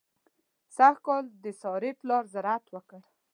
سږ 0.75 0.95
کال 1.05 1.23
د 1.43 1.45
سارې 1.61 1.91
پلار 1.99 2.23
زراعت 2.33 2.65
وکړ. 2.71 3.01